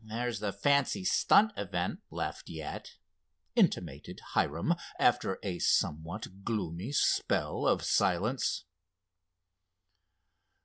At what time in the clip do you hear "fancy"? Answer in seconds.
0.52-1.02